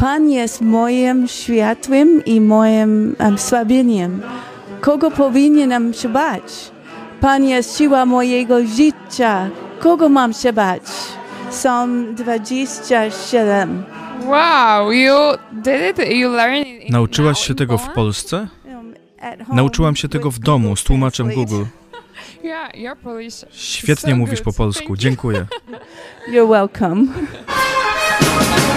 [0.00, 4.22] Pan jest moim światłem i moim um, słabieniem.
[4.80, 6.42] Kogo powinienem się bać?
[7.20, 9.50] Pan jest siła mojego życia.
[9.80, 10.82] Kogo mam się bać?
[11.50, 13.82] Psalm 27.
[14.26, 15.14] Wow, you
[15.52, 16.12] did it?
[16.12, 17.88] You learned it in- Nauczyłaś się tego w?
[17.88, 18.48] Polsce?
[18.66, 18.94] Um,
[19.52, 21.30] Nauczyłam się tego w domu z tłumaczem.
[21.36, 21.64] Google.
[22.44, 23.44] Yeah, your Polish.
[23.50, 24.96] Świetnie mówisz po polsku.
[24.96, 25.46] Dziękuję.
[26.32, 27.06] You're welcome.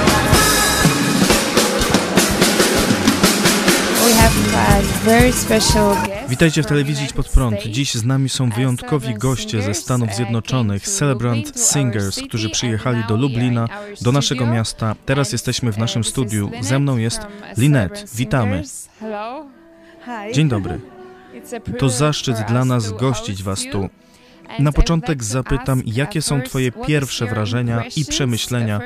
[6.30, 7.64] Witajcie w telewizji Pod Prąd.
[7.64, 13.68] Dziś z nami są wyjątkowi goście ze Stanów Zjednoczonych, Celebrant Singers, którzy przyjechali do Lublina,
[14.02, 14.96] do naszego miasta.
[15.06, 16.52] Teraz jesteśmy w naszym studiu.
[16.62, 18.04] Ze mną jest uh, Lynette.
[18.16, 18.64] Witamy.
[20.34, 20.80] Dzień dobry.
[21.80, 23.90] To zaszczyt dla nas gościć Was tu.
[24.60, 28.80] Na początek zapytam, jakie są Twoje pierwsze wrażenia i przemyślenia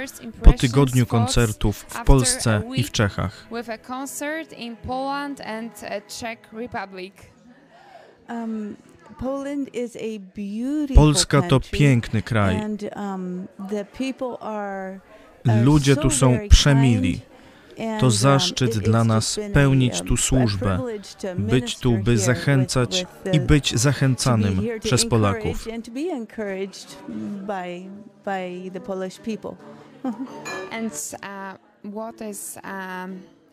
[0.44, 3.48] po tygodniu koncertów w Polsce i w Czechach?
[8.30, 8.76] Um,
[10.96, 12.62] Polska to piękny kraj.
[12.96, 13.48] Um,
[15.64, 17.22] Ludzie tu są przemili.
[17.78, 20.80] To um, zaszczyt dla nas pełnić um, tu służbę,
[21.38, 25.68] być tu, by zachęcać with i być zachęcanym przez Polaków.
[31.14, 31.20] uh,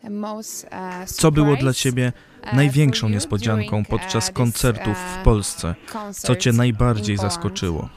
[0.03, 0.23] um,
[0.63, 5.75] uh, Co było dla Ciebie uh, największą niespodzianką podczas uh, koncertów w uh, Polsce?
[6.11, 7.89] Co Cię najbardziej zaskoczyło?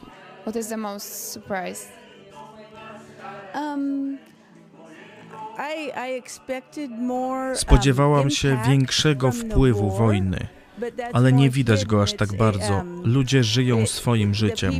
[0.42, 1.86] What is the most surprise?
[3.54, 4.18] Um,
[7.54, 10.46] Spodziewałam się większego wpływu wojny,
[11.12, 12.74] ale nie widać go aż tak bardzo.
[12.74, 14.72] um, Ludzie żyją swoim życiem.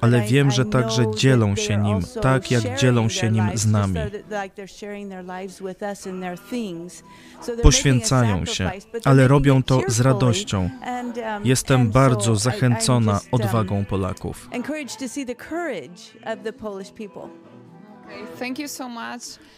[0.00, 3.94] Ale wiem, że także dzielą they się nim, tak jak dzielą się nim z nami.
[7.62, 8.70] Poświęcają się,
[9.04, 10.70] ale robią to z radością.
[10.86, 11.12] Um,
[11.44, 14.48] Jestem bardzo zachęcona um, odwagą Polaków.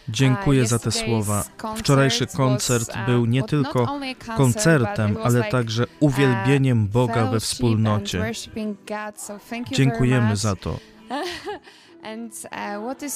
[0.09, 1.43] Dziękuję Uh, za te słowa.
[1.75, 3.99] Wczorajszy koncert uh, był nie tylko
[4.37, 8.33] koncertem, ale także uh, uwielbieniem Boga we wspólnocie.
[9.71, 10.79] Dziękujemy za to.
[12.03, 13.11] Uh, uh?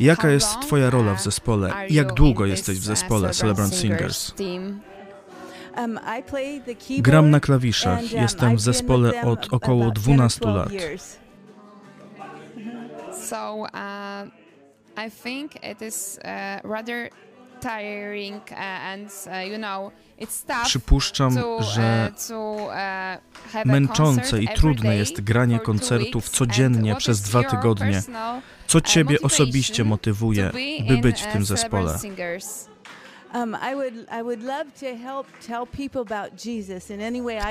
[0.00, 1.74] Jaka jest Twoja rola uh, w zespole?
[1.90, 4.34] Jak długo jesteś w uh, zespole Celebrant Singers?
[5.76, 6.00] Um,
[6.98, 8.00] Gram na klawiszach.
[8.00, 11.25] um, Jestem w zespole od około about 10 or 12 12 lat.
[13.28, 14.26] So uh,
[14.96, 17.10] I think it is uh, rather
[17.60, 22.70] tiring uh, and uh, you know it's tough Przypuszczam, to, że uh, to,
[23.64, 28.02] męczące i trudne jest granie koncertów codziennie przez dwa tygodnie.
[28.66, 30.50] Co Ciebie osobiście motywuje,
[30.88, 31.98] by być w tym zespole?
[31.98, 32.68] Singers?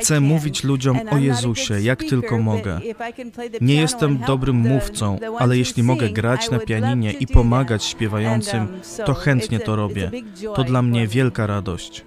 [0.01, 0.23] Chcę can.
[0.23, 2.79] mówić ludziom o Jezusie, jak tylko mogę.
[2.83, 6.09] if I can play the Nie piano jestem and help dobrym mówcą, ale jeśli mogę
[6.09, 7.91] grać I na would pianinie love i to do pomagać that.
[7.91, 10.07] śpiewającym, um, so to chętnie it's a- to robię.
[10.11, 12.05] big joy To dla mnie wielka radość.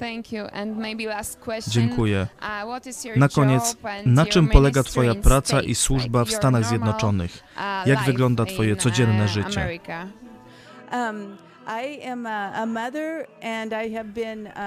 [0.00, 0.44] Thank you.
[0.52, 1.72] And maybe last question.
[1.72, 2.26] Dziękuję.
[2.40, 6.42] Uh, what is your Na koniec, na czym polega Twoja praca i służba w Stanach
[6.62, 7.42] normal, Zjednoczonych?
[7.56, 9.78] uh, Jak life wygląda Twoje in, codzienne uh, życie?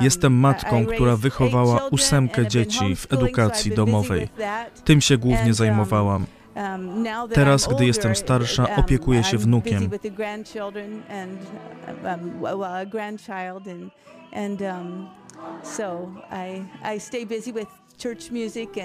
[0.01, 4.29] Jestem matką, która wychowała ósemkę dzieci w edukacji domowej.
[4.85, 6.25] Tym się głównie um, zajmowałam.
[6.55, 9.89] Um, Teraz, gdy jestem starsza, um, opiekuję się wnukiem.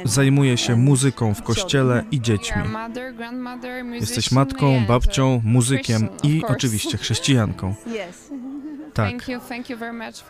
[0.04, 2.62] Zajmuję się muzyką w kościele i dziećmi.
[3.92, 7.74] Jesteś matką, and, babcią, uh, muzykiem i oczywiście chrześcijanką.
[8.94, 9.14] Tak.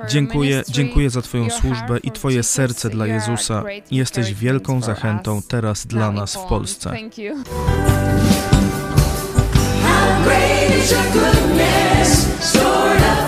[0.08, 3.64] Dziękuję, dziękuję za Twoją służbę i Twoje serce dla Jezusa.
[3.90, 6.46] Jesteś wielką zachętą teraz dla nas w.
[6.46, 6.90] Polsce.
[9.82, 13.21] How great is your goodness, stored up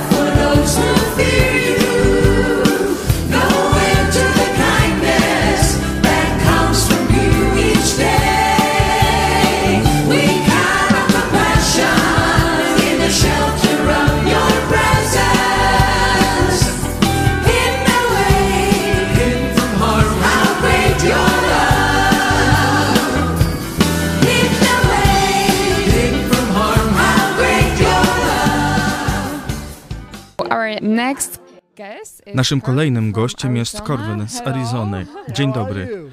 [32.35, 33.97] Naszym kolejnym gościem jest Arizona.
[34.07, 34.51] Corbin z Hello.
[34.57, 35.07] Arizony.
[35.33, 36.11] Dzień dobry.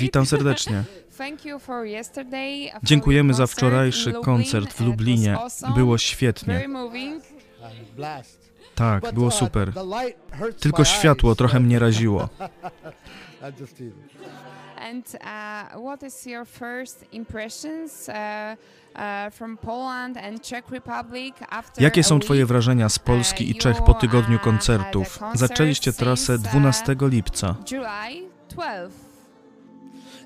[0.00, 0.84] Witam serdecznie.
[1.18, 5.38] thank you for yesterday, for Dziękujemy za wczorajszy koncert w Lublinie.
[5.38, 6.68] awesome, Było Very świetnie.
[6.68, 7.24] moving.
[7.96, 8.50] Blast.
[8.74, 9.72] Tak, But, było uh, super.
[9.72, 12.28] the light hurts Tylko światło trochę mnie raziło.
[14.90, 18.14] And uh, what is your first impressions uh,
[18.94, 19.32] uh,
[21.50, 25.18] after Jakie są Twoje wrażenia z Polski i Czech po tygodniu koncertów?
[25.34, 27.56] Zaczęliście trasę 12 lipca.
[27.70, 29.10] July 12.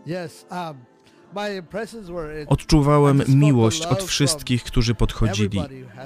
[0.06, 0.76] Yes, um,
[2.46, 5.60] Odczuwałem miłość od wszystkich, którzy podchodzili.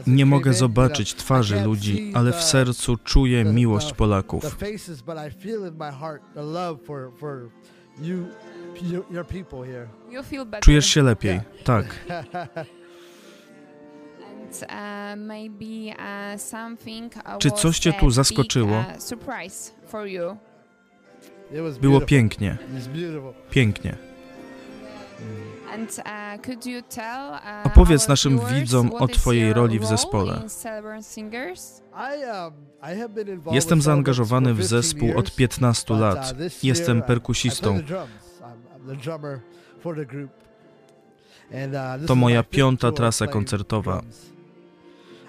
[0.06, 4.56] Nie mogę you zobaczyć twarzy ludzi, ale w sercu czuję miłość Polaków.
[10.60, 11.40] Czujesz się lepiej.
[11.64, 11.84] Tak.
[14.48, 14.68] Uh,
[17.24, 18.84] uh, Czy coś cię tu zaskoczyło?
[21.50, 22.58] uh, Było pięknie,
[23.50, 23.96] pięknie.
[27.64, 30.42] Opowiedz naszym widzom o Twojej roli w zespole.
[32.34, 36.34] um, Jestem zaangażowany w 15 zespół od years, 15 but, uh, lat.
[36.62, 37.80] Jestem perkusistą.
[42.06, 43.92] To is moja my fifth piąta tour trasa koncertowa.
[43.92, 44.38] drums.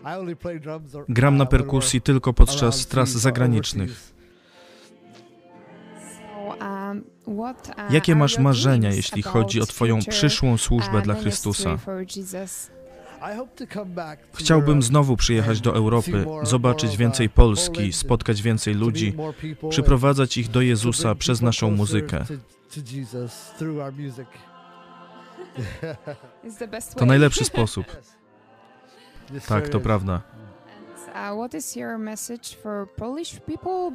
[0.04, 4.14] I only play drums or- Gram na uh, perkusji tylko podczas tras zagranicznych.
[6.62, 11.78] um, uh, Jakie masz marzenia, jeśli chodzi o Twoją przyszłą służbę uh, dla Chrystusa?
[13.56, 13.66] to to
[14.34, 19.14] Chciałbym znowu przyjechać do Europy, zobaczyć więcej Polski, spotkać więcej ludzi,
[19.70, 22.26] przyprowadzać ich do Jezusa przez naszą muzykę.
[26.44, 27.08] It's the best To way.
[27.08, 27.86] najlepszy sposób.
[29.48, 30.22] Tak, to prawda.
[31.08, 31.50] Uh,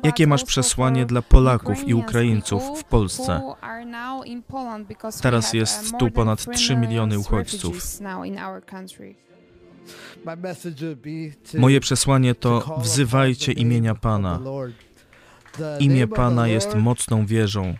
[0.03, 3.41] Jakie masz przesłanie dla Polaków i Ukraińców w Polsce?
[5.23, 8.01] Teraz jest uh, tu ponad 3 3 miliony uchodźców.
[8.47, 8.63] our.
[11.59, 14.41] Moje przesłanie to wzywajcie imienia Pana.
[15.81, 17.75] Imię Pana jest mocną wieżą.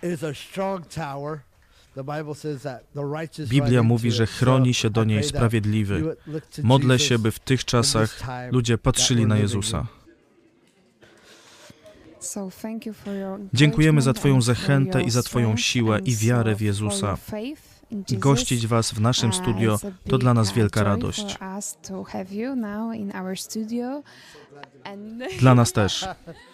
[3.49, 6.17] Biblia mówi, że chroni się do niej sprawiedliwy.
[6.63, 9.87] Modlę się, by w tych czasach ludzie patrzyli na Jezusa.
[13.55, 17.19] Dziękujemy za Twoją zachętę i za Twoją siłę i wiarę w Jezusa.
[18.11, 19.79] Gościć Was w naszym studio
[20.09, 21.39] to dla nas uh, wielka radość.
[25.39, 26.07] Dla nas też.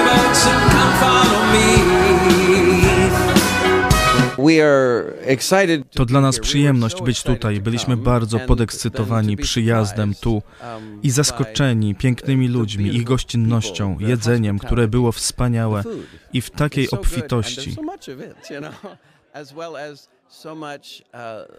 [5.91, 7.61] To dla nas przyjemność być tutaj.
[7.61, 10.41] Byliśmy bardzo podekscytowani przyjazdem tu
[11.03, 15.83] i zaskoczeni pięknymi ludźmi, ich gościnnością, jedzeniem, które było wspaniałe
[16.33, 17.75] i w takiej obfitości.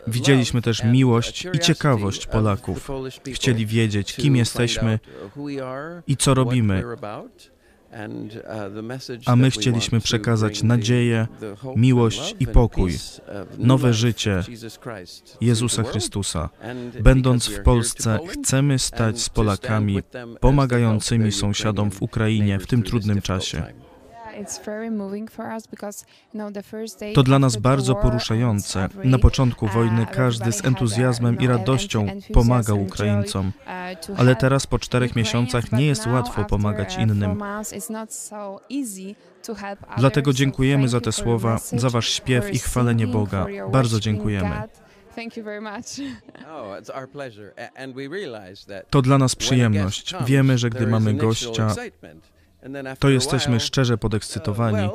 [0.06, 2.90] Widzieliśmy też miłość i ciekawość Polaków.
[3.32, 4.98] Chcieli wiedzieć, kim jesteśmy
[6.06, 6.84] i co robimy.
[9.26, 11.26] A my chcieliśmy przekazać nadzieję,
[11.76, 12.92] miłość i pokój,
[13.58, 14.42] nowe życie
[15.40, 16.48] Jezusa Chrystusa.
[17.00, 20.02] Będąc w Polsce, chcemy stać z Polakami
[20.40, 23.66] pomagającymi sąsiadom w Ukrainie w tym trudnym czasie.
[27.14, 28.88] To dla nas bardzo poruszające.
[29.04, 33.52] Na początku wojny każdy z entuzjazmem i radością pomagał Ukraińcom,
[34.16, 37.42] Ale teraz po czterech miesiącach nie jest łatwo pomagać innym.
[39.98, 43.46] Dlatego dziękujemy za te słowa, za Wasz śpiew i chwalenie Boga.
[43.72, 44.62] Bardzo dziękujemy.
[48.90, 50.14] To dla nas przyjemność.
[50.26, 51.74] Wiemy, że gdy mamy gościa,
[52.98, 54.88] to jesteśmy szczerze podekscytowani,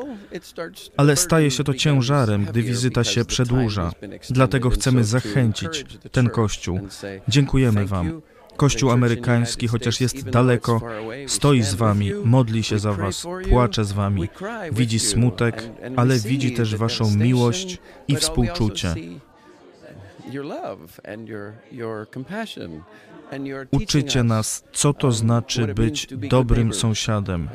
[0.97, 3.91] ale staje się to ciężarem, gdy wizyta się przedłuża.
[4.29, 6.79] Dlatego chcemy zachęcić ten Kościół.
[7.27, 8.21] Dziękujemy Wam.
[8.57, 10.81] Kościół amerykański, chociaż jest daleko,
[11.27, 14.29] stoi z Wami, modli się za Was, płacze z Wami,
[14.71, 18.95] widzi smutek, ale widzi też Waszą miłość i współczucie.
[23.72, 27.50] Uczycie nas, co to znaczy być dobrym sąsiadem.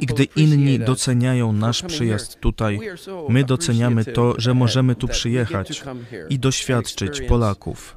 [0.00, 2.80] I gdy inni doceniają nasz przyjazd tutaj,
[3.28, 5.84] my doceniamy to, że możemy tu przyjechać
[6.28, 7.96] i doświadczyć Polaków.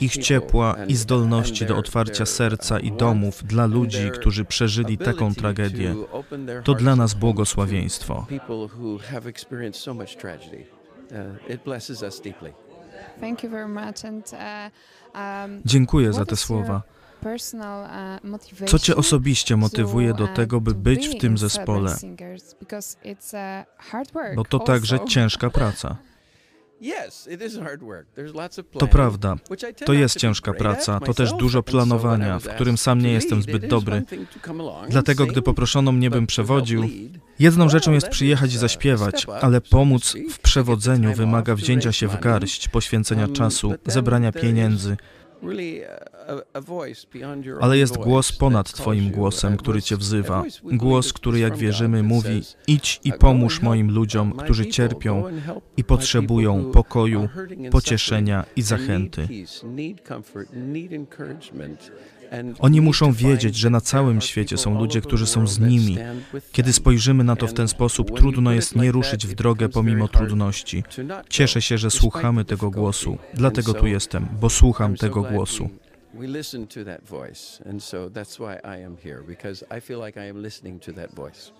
[0.00, 5.94] ich ciepła i zdolności do otwarcia serca i domów dla ludzi, którzy przeżyli taką tragedię.
[6.64, 8.26] To dla nas błogosławieństwo.
[14.32, 14.38] Uh,
[15.14, 16.82] um, Dziękuję za te słowa.
[17.22, 21.96] uh, Co cię osobiście motywuje do uh, tego, by być w tym zespole?
[24.36, 25.96] Bo to także ciężka praca.
[28.78, 29.36] To prawda.
[29.86, 34.02] To jest ciężka praca, to też dużo planowania, w którym sam nie jestem zbyt dobry.
[34.88, 36.88] Dlatego, gdy poproszono mnie, bym przewodził,
[37.38, 42.68] jedną rzeczą jest przyjechać i zaśpiewać, ale pomóc w przewodzeniu wymaga wzięcia się w garść,
[42.68, 44.96] poświęcenia czasu, zebrania pieniędzy,
[47.60, 50.44] ale jest głos ponad Twoim głosem, który Cię wzywa.
[50.64, 55.24] Głos, który, jak wierzymy, mówi: Idź i pomóż moim ludziom, którzy cierpią
[55.76, 57.28] i potrzebują pokoju,
[57.70, 59.28] pocieszenia i zachęty.
[62.58, 65.98] Oni muszą wiedzieć, że na całym świecie są ludzie, którzy są z nimi.
[66.52, 70.84] Kiedy spojrzymy na to w ten sposób, trudno jest nie ruszyć w drogę pomimo trudności.
[71.28, 73.18] Cieszę się, że słuchamy tego głosu.
[73.34, 75.70] Dlatego tu jestem, bo słucham tego głosu.
[76.14, 79.98] We listen to that voice, and so that's why I am here because I feel
[80.04, 81.52] like I am listening to that voice.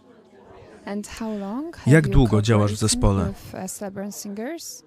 [0.85, 3.25] And how long have Jak you długo działasz w zespole?
[3.29, 4.83] with, uh?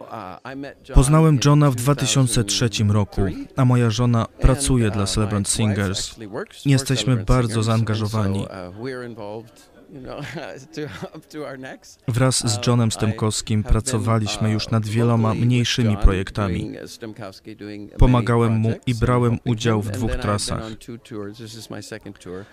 [0.00, 4.30] Uh, I met John Poznałem in Johna w 2003 roku, 2003, a moja żona and,
[4.40, 6.10] pracuje uh, dla my Celebrant wife Singers.
[6.10, 8.46] actually works for Jesteśmy bardzo zaangażowani.
[9.92, 10.26] Uh.
[12.08, 16.72] Wraz z Johnem Stemkowskim pracowaliśmy już nad wieloma mniejszymi projektami.
[17.98, 20.62] Pomagałem mu i brałem udział w dwóch trasach.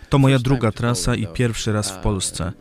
[0.10, 2.52] To moja druga trasa i pierwszy raz w Polsce.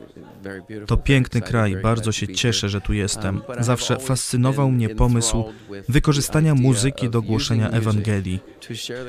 [0.87, 3.41] To piękny kraj, bardzo się cieszę, że tu jestem.
[3.61, 5.45] Zawsze fascynował mnie pomysł
[5.89, 8.41] wykorzystania muzyki do głoszenia Ewangelii,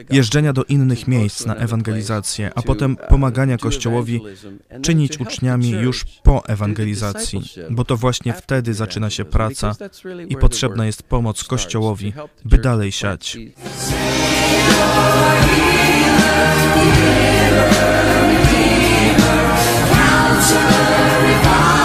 [0.10, 4.22] jeżdżenia do innych miejsc na ewangelizację, a potem pomagania Kościołowi
[4.81, 9.75] czynić uczniami już po ewangelizacji, bo to właśnie wtedy zaczyna się praca
[10.29, 12.13] i potrzebna jest pomoc Kościołowi,
[12.46, 13.38] by dalej siać.
[21.41, 21.78] The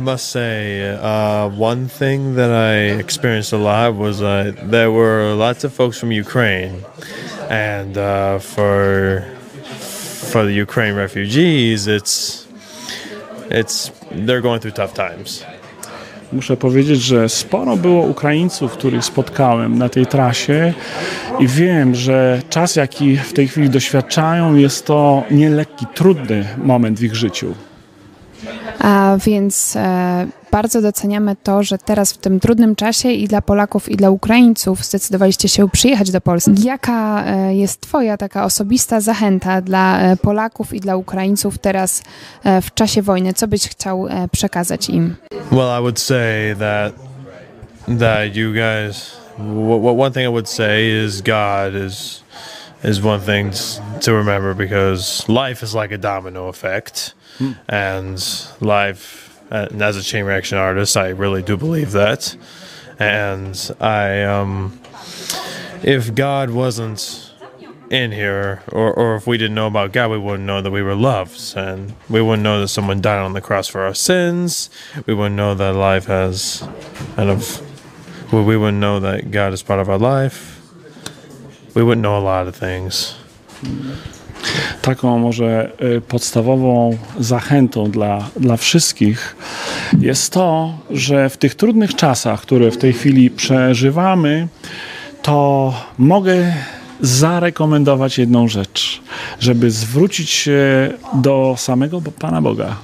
[0.00, 5.62] I must say, uh, one thing that I experienced a lot was there were lots
[5.62, 6.86] of folks from Ukraine,
[7.50, 9.26] and uh, for
[10.32, 12.46] for the Ukraine refugees, it's
[13.50, 15.44] it's they're going through tough times.
[16.32, 20.74] Muszę powiedzieć, że sporo było Ukraińców, których spotkałem na tej trasie
[21.38, 27.02] i wiem, że czas, jaki w tej chwili doświadczają, jest to nielekki, trudny moment w
[27.02, 27.54] ich życiu.
[28.80, 33.88] A więc e, bardzo doceniamy to, że teraz w tym trudnym czasie i dla Polaków,
[33.88, 36.62] i dla Ukraińców zdecydowaliście się przyjechać do Polski.
[36.62, 42.02] Jaka e, jest Twoja taka osobista zachęta dla e, Polaków i dla Ukraińców teraz
[42.62, 43.34] w czasie wojny?
[43.34, 45.16] Co byś chciał przekazać im?
[45.52, 46.92] Well, I would say that
[47.98, 49.20] that you guys.
[49.98, 52.22] One thing I would say is God is
[52.84, 53.52] is one thing
[54.00, 57.14] to remember because life is like a domino effect,
[57.68, 59.40] and life.
[59.50, 62.36] And as a chain reaction artist, I really do believe that,
[63.00, 64.78] and I um,
[65.82, 67.32] if God wasn't
[67.90, 70.82] in here, or, or if we didn't know about God, we wouldn't know that we
[70.82, 74.70] were loved, and we wouldn't know that someone died on the cross for our sins.
[75.06, 76.62] We wouldn't know that life has
[77.16, 77.60] kind of,
[78.32, 80.62] we we wouldn't know that God is part of our life.
[81.74, 83.16] We wouldn't know a lot of things.
[84.82, 89.36] Taką może y, podstawową zachętą dla, dla wszystkich
[90.00, 94.48] jest to, że w tych trudnych czasach, które w tej chwili przeżywamy,
[95.22, 96.52] to mogę
[97.00, 99.02] zarekomendować jedną rzecz,
[99.40, 102.76] żeby zwrócić się do samego Pana Boga,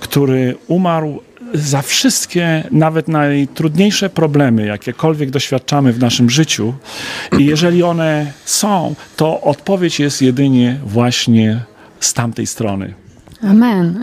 [0.00, 1.20] który umarł
[1.54, 6.74] za wszystkie, nawet najtrudniejsze problemy, jakiekolwiek doświadczamy w naszym życiu.
[7.38, 11.60] I jeżeli one są, to odpowiedź jest jedynie właśnie
[12.00, 12.94] z tamtej strony.
[13.42, 13.94] Amen.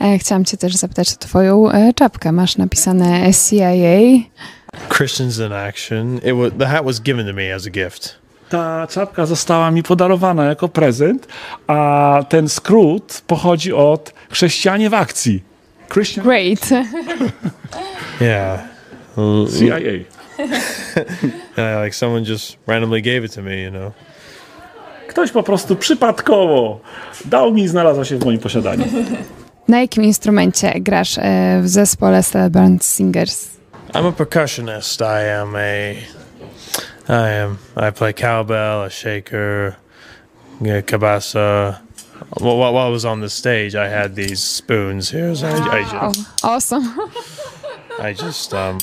[0.00, 2.32] E, Chciałam Cię też zapytać o Twoją e, czapkę.
[2.32, 3.98] Masz napisane CIA.
[4.96, 6.16] Christians in action.
[6.16, 8.18] It was the hat was given to me as a gift.
[8.48, 11.26] Ta czapka została mi podarowana jako prezent,
[11.66, 15.42] a ten skrót pochodzi od chrześcijanie w akcji.
[15.88, 16.70] Christian Great.
[18.20, 18.68] Yeah.
[19.48, 20.06] CIA.
[21.56, 23.92] yeah, like someone just randomly gave it to me, you know.
[25.08, 26.80] Ktoś po prostu przypadkowo
[27.24, 28.84] dał mi i znalazła się w moim posiadaniu.
[29.68, 33.48] Na jakim instrumencie grasz e, w zespole Celebrant Singers?
[33.92, 35.00] I'm a percussionist.
[35.00, 35.92] I am a.
[37.08, 37.56] I am.
[37.76, 39.74] I play cowbell, a shaker,
[40.60, 41.78] yeah, cabasa.
[42.40, 45.34] Well, while I was on the stage, I had these spoons here.
[45.36, 46.88] So I, I Oh, just, awesome.
[48.02, 48.78] I just um,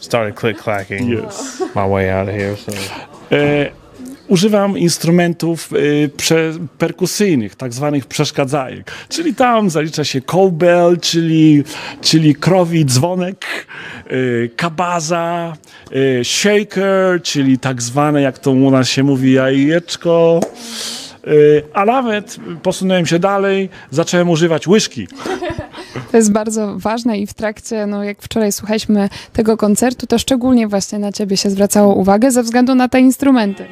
[0.00, 1.62] started click clacking Yes.
[1.74, 2.56] my way out of here.
[2.56, 2.72] So
[3.32, 3.70] E,
[4.28, 8.90] używam instrumentów e, prze, perkusyjnych, tak zwanych przeszkadzajek.
[9.08, 11.64] Czyli tam zalicza się cowbell, czyli,
[12.00, 13.44] czyli krowi dzwonek,
[14.06, 15.56] e, kabaza,
[16.20, 20.40] e, shaker, czyli tak zwane, jak to u nas się mówi, jajeczko.
[21.72, 25.08] A nawet posunąłem się dalej, zacząłem używać łyżki.
[26.10, 30.68] To jest bardzo ważne i w trakcie, no jak wczoraj słuchaliśmy tego koncertu, to szczególnie
[30.68, 33.64] właśnie na ciebie się zwracało uwagę ze względu na te instrumenty.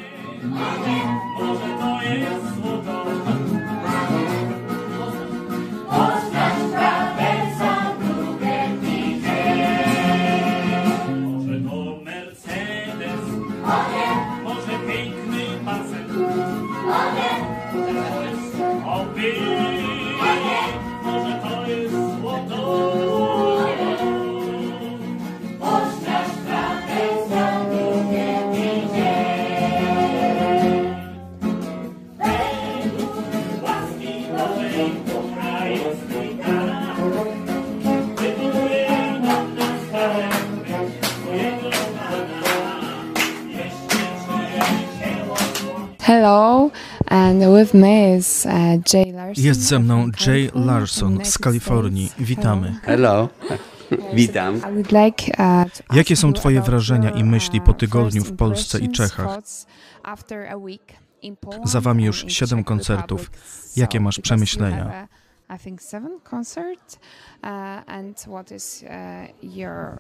[46.07, 46.71] Hello,
[47.09, 49.45] and with me is uh, Jay Larson.
[49.45, 52.13] Jest ze mną Jay Larson z Kalifornii.
[52.19, 52.75] Witamy.
[52.83, 53.29] Hello.
[54.15, 54.55] Witam.
[54.57, 59.27] Uh, Jakie są twoje wrażenia i myśli uh, po tygodniu w Polsce i Czechach?
[59.27, 59.67] thoughts
[60.03, 60.93] after a week
[61.23, 63.21] in Poland Za wami już and in siedem Czech koncertów.
[63.21, 63.77] Republic.
[63.77, 65.09] Jakie masz przemyślenia?
[65.57, 66.95] I think seven concerts.
[66.95, 67.49] Uh,
[67.87, 69.99] and what is uh, your,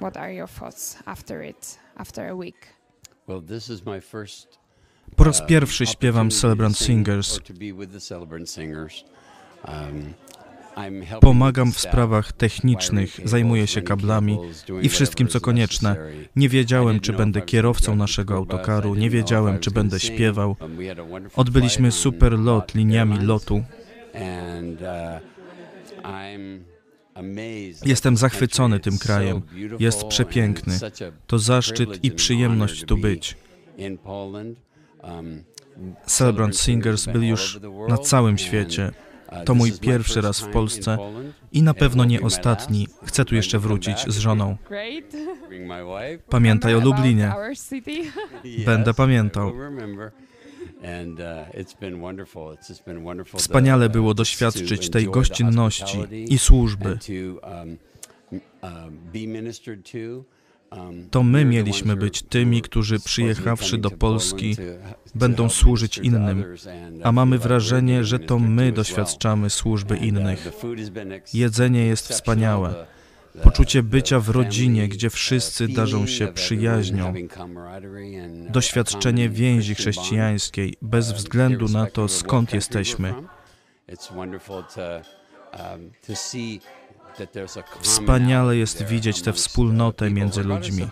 [0.00, 2.66] what are your thoughts after it, after a week?
[3.28, 4.63] Well, this is my first
[5.16, 7.40] Po raz pierwszy śpiewam Celebrant sing Singers.
[11.20, 14.38] Pomagam w sprawach technicznych, zajmuję się kablami
[14.82, 15.96] i wszystkim, co konieczne.
[16.36, 20.56] Nie wiedziałem, czy będę kierowcą naszego autokaru, nie wiedziałem, czy będę śpiewał.
[21.36, 23.64] Odbyliśmy super lot liniami lotu.
[27.84, 29.42] Jestem zachwycony tym krajem.
[29.78, 30.78] Jest przepiękny.
[31.26, 33.36] To zaszczyt i przyjemność tu być.
[35.08, 35.44] Um,
[36.06, 38.90] Celebrant Singers byli już na całym świecie.
[39.44, 40.98] To mój pierwszy raz w Polsce
[41.52, 42.88] i na pewno nie ostatni.
[43.04, 44.56] Chcę tu jeszcze wrócić z żoną.
[46.28, 47.32] Pamiętaj o Lublinie.
[48.66, 49.52] Będę pamiętał.
[53.36, 56.98] Wspaniale było doświadczyć tej gościnności i służby.
[61.10, 64.56] To my mieliśmy być tymi, którzy przyjechawszy do Polski
[65.14, 66.44] będą służyć innym,
[67.02, 70.52] a mamy wrażenie, że to my doświadczamy służby innych.
[71.34, 72.86] Jedzenie jest wspaniałe.
[73.42, 77.14] Poczucie bycia w rodzinie, gdzie wszyscy darzą się przyjaźnią.
[78.50, 83.14] Doświadczenie więzi chrześcijańskiej, bez względu na to, skąd jesteśmy.
[87.80, 90.88] Wspaniale jest widzieć tę wspólnotę między ludźmi.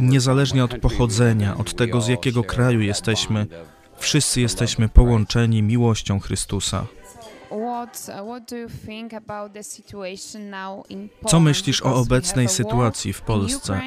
[0.00, 3.46] Niezależnie od pochodzenia, od tego, z jakiego kraju jesteśmy,
[3.96, 6.86] wszyscy jesteśmy połączeni miłością Chrystusa.
[10.88, 13.80] In Co myślisz o obecnej sytuacji w Polsce?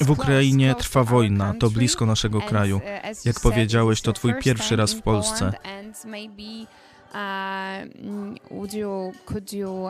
[0.00, 2.76] W Ukrainie trwa wojna, to blisko naszego kraju.
[2.76, 5.52] uh, Jak powiedziałeś, to twój pierwszy raz w Polsce.
[7.12, 9.88] Mm, would you, could you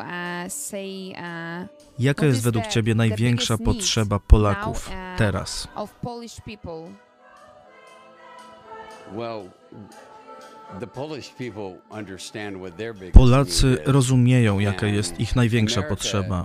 [0.48, 1.12] say
[1.98, 5.68] Jaka what jest is według the- Ciebie największa potrzeba Polaków uh, teraz?
[5.74, 6.88] of Polish people?
[13.12, 16.44] Polacy rozumieją, jaka jest ich największa potrzeba.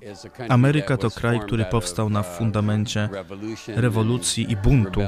[0.50, 3.10] Ameryka to kraj, który powstał na fundamencie
[3.68, 5.02] rewolucji i buntu,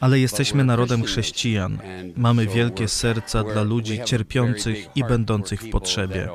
[0.00, 1.78] ale jesteśmy narodem chrześcijan.
[2.16, 6.28] Mamy wielkie serca dla ludzi cierpiących i będących w potrzebie.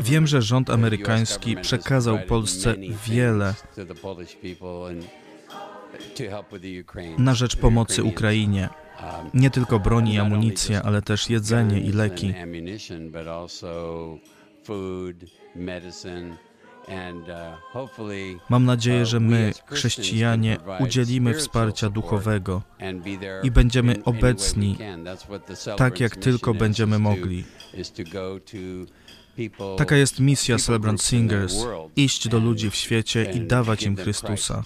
[0.00, 2.74] Wiem, że rząd amerykański przekazał Polsce
[3.06, 3.54] wiele
[7.18, 8.68] na rzecz pomocy Ukrainie.
[9.34, 12.34] Nie tylko broni i amunicję, ale też jedzenie i leki.
[18.48, 22.62] Mam nadzieję, że my, chrześcijanie, udzielimy wsparcia duchowego
[23.42, 24.78] i będziemy obecni
[25.76, 27.44] tak, jak tylko będziemy mogli.
[29.76, 31.54] Taka jest misja Celebrant Singers
[31.96, 34.62] iść do ludzi w świecie i dawać im Chrystusa.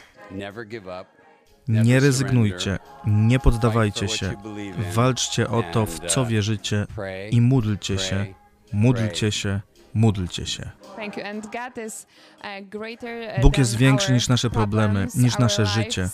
[1.69, 4.35] Nie rezygnujcie, nie poddawajcie się,
[4.93, 6.87] walczcie o to, w co wierzycie
[7.31, 8.27] i módlcie się,
[8.73, 9.61] módlcie się,
[9.95, 10.71] módlcie się.
[10.99, 11.17] Uh,
[13.35, 16.09] uh, Bóg jest większy niż nasze problemy, niż nasze życie.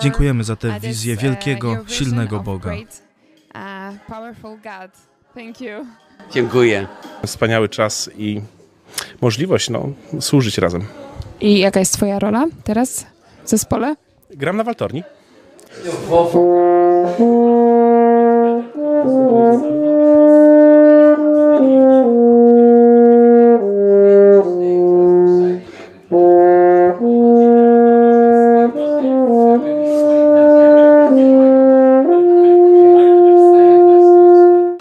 [0.00, 2.70] Dziękujemy za tę uh, wizję uh, wielkiego, silnego Boga.
[2.70, 3.02] great,
[3.54, 4.90] uh, powerful God.
[5.34, 5.86] Thank you.
[6.32, 6.86] Dziękuję.
[7.26, 8.40] Wspaniały czas i
[9.20, 9.88] możliwość no,
[10.20, 10.86] służyć razem.
[11.40, 13.06] I jaka jest twoja rola teraz
[13.44, 13.96] w zespole?
[14.30, 15.02] Gram na waltorni.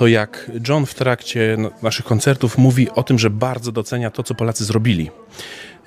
[0.08, 4.36] Jak John w trakcie n- naszych koncertów mówi o tym, że bardzo docenia to, co
[4.36, 5.12] Polacy zrobili.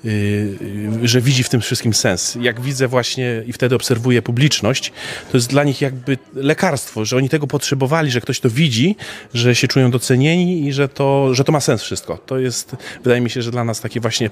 [0.03, 2.37] Yy, że widzi w tym wszystkim sens.
[2.41, 4.91] Jak widzę właśnie i wtedy obserwuję publiczność,
[5.31, 8.95] to jest dla nich jakby lekarstwo, że oni tego potrzebowali, że ktoś to widzi,
[9.33, 12.17] że się czują docenieni i że to, że to ma sens wszystko.
[12.17, 14.29] To jest, wydaje mi się, że dla nas takie właśnie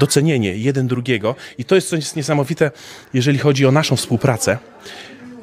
[0.00, 2.70] docenienie jeden drugiego i to jest coś niesamowite,
[3.14, 4.58] jeżeli chodzi o naszą współpracę.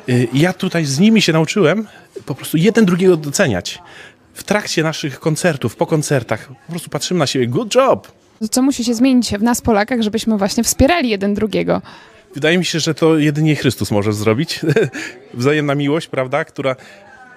[0.08, 1.88] Yy, Ja tutaj z nimi się nauczyłem
[2.26, 3.80] po prostu jeden drugiego doceniać.
[4.34, 8.12] W trakcie naszych koncertów, po koncertach, po prostu patrzymy na siebie, good job,
[8.52, 11.82] Co musi się zmienić w nas, Polakach, żebyśmy właśnie wspierali jeden drugiego?
[12.34, 14.60] Wydaje mi się, że to jedynie Chrystus może zrobić.
[15.34, 16.76] Wzajemna miłość, prawda, która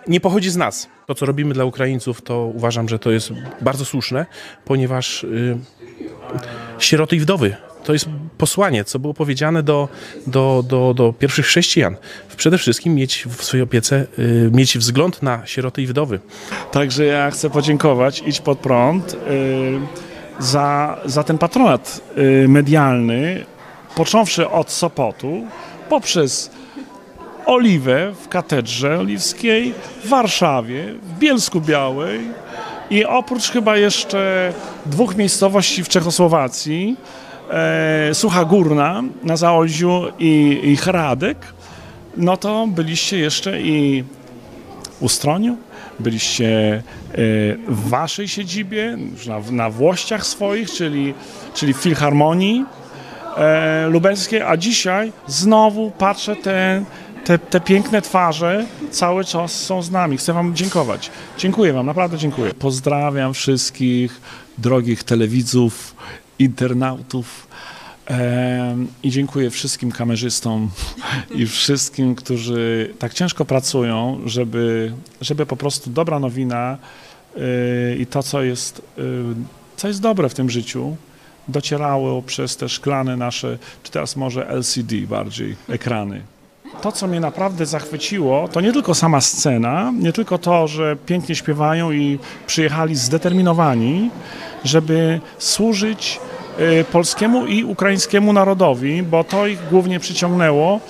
[0.09, 0.89] nie pochodzi z nas.
[1.07, 4.27] To, co robimy dla Ukraińców, to uważam, że to jest bardzo słuszne,
[4.65, 5.59] ponieważ y,
[6.79, 8.07] sieroty i wdowy to jest
[8.39, 9.89] posłanie, co było powiedziane do,
[10.27, 11.97] do, do, do pierwszych chrześcijan.
[12.37, 16.21] Przede wszystkim mieć w swojej opiece, y, mieć wzgląd na sieroty i wdowy.
[16.73, 19.17] Także ja chcę podziękować Idź Pod Prąd y,
[20.39, 23.45] za, za ten patronat y, medialny,
[23.95, 25.47] począwszy od Sopotu,
[25.89, 26.51] poprzez
[27.47, 32.21] Oliwę w Katedrze Oliwskiej, w Warszawie, w Bielsku Białej
[32.91, 34.53] i oprócz chyba jeszcze
[34.87, 36.97] dwóch miejscowości w Czechosłowacji,
[38.13, 41.39] Sucha Górna na Zaolziu i, i Hradek,
[42.17, 44.05] no to byliście jeszcze i
[45.01, 45.57] w Ustroniu,
[46.01, 46.83] byliście e,
[47.69, 51.15] w waszej siedzibie, na, na włościach swoich, czyli,
[51.55, 52.65] czyli w Filharmonii
[53.37, 56.85] e, Lubelskiej, a dzisiaj znowu patrzę te,
[57.39, 60.17] te piękne twarze cały czas są z nami.
[60.17, 61.11] Chcę wam dziękować.
[61.39, 62.55] Dziękuję wam, naprawdę dziękuję.
[62.55, 64.21] Pozdrawiam wszystkich
[64.59, 65.95] drogich telewidzów,
[66.39, 67.49] internautów.
[69.03, 70.71] I dziękuję wszystkim kamerzystom
[71.31, 76.79] i wszystkim, którzy tak ciężko pracują, żeby, żeby po prostu dobra nowina
[77.37, 79.03] y, i to, co jest, y,
[79.77, 80.97] co jest dobre w tym życiu,
[81.49, 86.23] docierało przez te szklane nasze, czy teraz może LCD bardziej, ekrany.
[86.83, 91.35] To, co mnie naprawdę zachwyciło, to nie tylko sama scena, nie tylko to, że pięknie
[91.35, 94.11] śpiewają i przyjechali zdeterminowani,
[94.65, 96.21] żeby służyć
[96.93, 100.81] polskiemu i ukraińskiemu narodowi, bo to ich głównie przyciągnęło,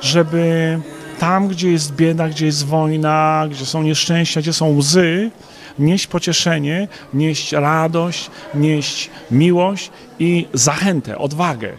[0.00, 0.78] żeby
[1.18, 5.30] tam, gdzie jest bieda, gdzie jest wojna, gdzie są nieszczęścia, gdzie są łzy,
[5.78, 11.72] nieść pocieszenie, nieść radość, nieść miłość i zachętę, odwagę.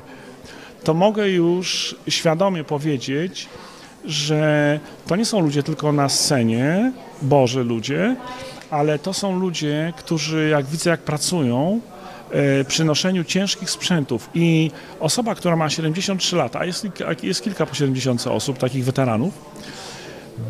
[0.84, 3.48] To mogę już świadomie powiedzieć,
[4.06, 8.16] że to nie są ludzie tylko na scenie, Boże ludzie,
[8.72, 11.82] ale to są ludzie, którzy jak widzę, jak pracują
[12.32, 16.88] e, przy noszeniu ciężkich sprzętów i osoba, która ma 73 lata, a jest,
[17.24, 19.34] jest kilka po 70 osób, takich weteranów,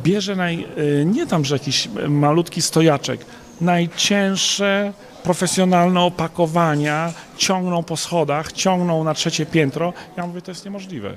[0.03, 0.67] bierze naj,
[1.01, 3.25] e, nie tam, że jakiś malutki stojaczek,
[3.61, 9.93] najcięższe profesjonalne opakowania ciągną po schodach, ciągną na trzecie piętro.
[10.17, 11.13] Ja mówię, to jest niemożliwe.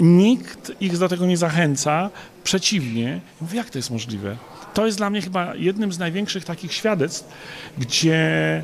[0.00, 2.10] Nikt ich do tego nie zachęca,
[2.44, 3.20] przeciwnie.
[3.40, 4.36] Mówię, jak to jest możliwe?
[4.74, 7.28] To jest dla mnie chyba jednym z największych takich świadectw,
[7.78, 8.62] gdzie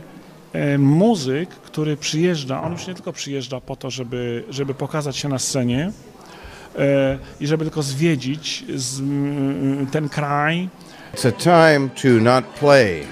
[0.78, 5.38] muzyk, który przyjeżdża, on już nie tylko przyjeżdża po to, żeby, żeby pokazać się na
[5.38, 5.92] scenie
[6.78, 8.64] e, i żeby tylko zwiedzić
[9.90, 10.68] ten kraj,
[11.14, 13.06] It's a time to not play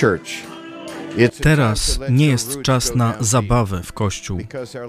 [0.00, 0.50] church,
[1.42, 4.38] Teraz nie jest czas na zabawę w Kościół.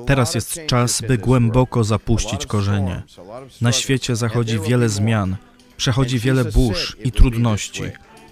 [0.08, 3.02] Teraz jest czas, by głęboko zapuścić korzenie.
[3.62, 5.36] Na świecie zachodzi wiele zmian,
[5.78, 7.84] przechodzi wiele burz i trudności,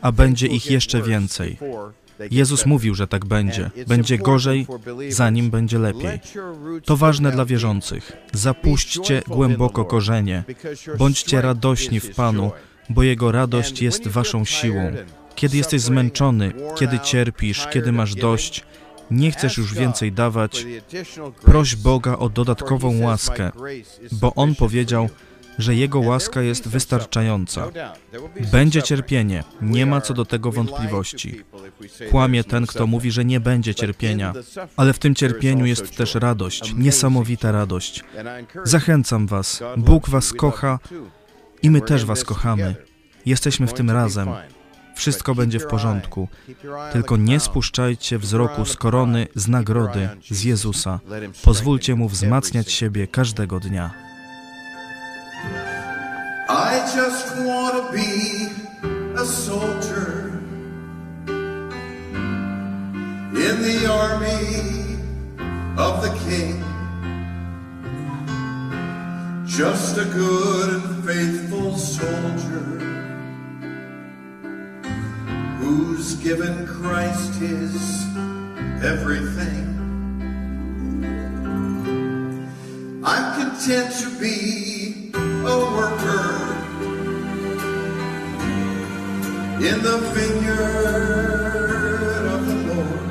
[0.02, 1.58] a będzie ich jeszcze więcej.
[2.32, 3.72] Jezus mówił, że tak będzie.
[3.88, 4.68] Będzie gorzej,
[5.10, 6.20] zanim będzie lepiej.
[6.86, 8.12] To ważne dla wierzących.
[8.34, 10.44] Zapuśćcie głęboko korzenie.
[10.98, 12.52] Bądźcie radośni w Panu,
[12.90, 14.92] bo Jego radość jest waszą siłą.
[15.36, 18.64] Kiedy jesteś zmęczony, kiedy cierpisz, kiedy masz dość,
[19.12, 20.66] nie chcesz już więcej dawać,
[21.42, 23.52] proś Boga o dodatkową łaskę,
[24.12, 25.10] bo On powiedział,
[25.60, 27.68] że Jego łaska jest wystarczająca.
[28.52, 31.44] Będzie cierpienie, nie ma co do tego wątpliwości.
[32.12, 34.34] Kłamie ten, kto mówi, że nie będzie cierpienia,
[34.78, 38.04] ale w tym cierpieniu jest też radość, niesamowita radość.
[38.64, 40.80] Zachęcam Was, Bóg Was kocha
[41.64, 42.76] i my też Was kochamy.
[43.26, 44.30] Jesteśmy w tym razem.
[44.96, 46.28] Wszystko będzie w porządku.
[46.94, 51.00] Tylko nie spuszczajcie wzroku z korony, z nagrody, z Jezusa.
[51.44, 54.09] Pozwólcie Mu wzmacniać siebie każdego dnia.
[55.42, 58.48] I just want to be
[59.16, 60.30] a soldier
[63.36, 64.98] in the army
[65.78, 66.64] of the King.
[69.46, 72.80] Just a good and faithful soldier
[75.60, 78.04] who's given Christ his
[78.84, 79.68] everything.
[83.04, 84.79] I'm content to be
[89.70, 91.60] in the vineyard
[92.36, 93.06] of the Lord.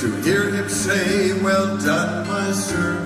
[0.00, 3.01] To hear him say, Well done, my servant.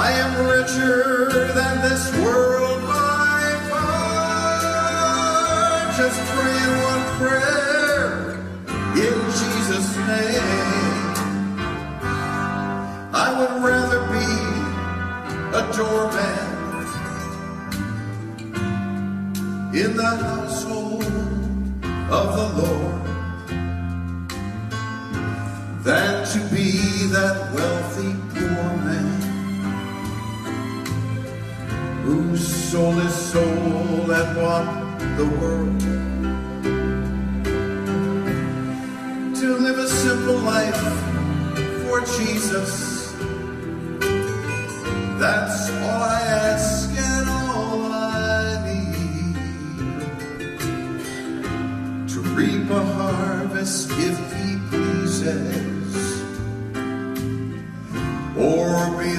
[0.00, 4.60] I am richer than this world by far.
[5.96, 8.06] Just praying one prayer
[8.94, 10.50] in Jesus' name.
[13.12, 14.30] I would rather be
[15.58, 16.46] a doorman
[19.74, 21.12] in the household
[22.18, 23.04] of the Lord
[25.82, 26.68] than to be
[27.08, 28.27] that wealthy
[32.70, 35.80] whose soul and bought the world
[39.34, 40.76] to live a simple life
[41.82, 43.14] for Jesus.
[45.18, 49.36] That's all I ask and all I need.
[52.10, 56.22] To reap a harvest if He pleases,
[58.36, 59.17] or be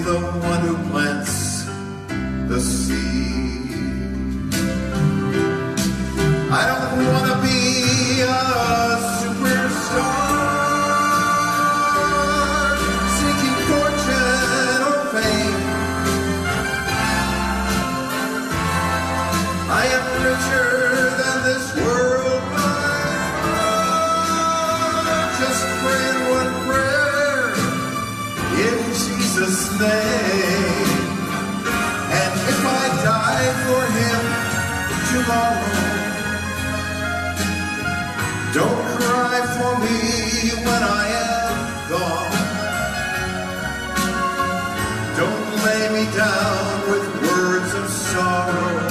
[48.20, 48.88] sorrow.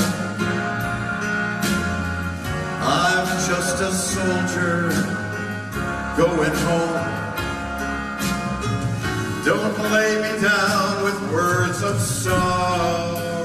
[2.81, 4.89] I'm just a soldier
[6.17, 7.05] going home.
[9.45, 13.38] Don't lay me down with words of sorrow.